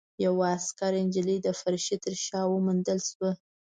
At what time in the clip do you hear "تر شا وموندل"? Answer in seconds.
2.03-2.99